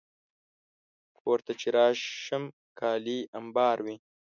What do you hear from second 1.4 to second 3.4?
ته چې راشم، کالي